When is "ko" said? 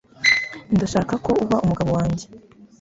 1.25-1.31